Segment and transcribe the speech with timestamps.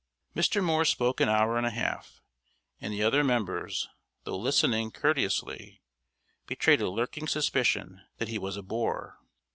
[0.35, 0.63] Mr.
[0.63, 2.23] Moore spoke an hour and a half,
[2.79, 3.87] and the other members,
[4.23, 5.79] though listening courteously,
[6.47, 9.19] betrayed a lurking suspicion that he was a bore.